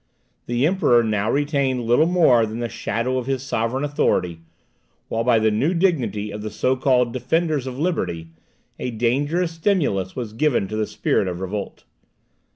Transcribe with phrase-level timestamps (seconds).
[0.47, 4.41] The Emperor now retained little more than the shadow of his sovereign authority;
[5.09, 8.29] while by the new dignity of the so called defenders of liberty,
[8.79, 11.83] a dangerous stimulus was given to the spirit of revolt.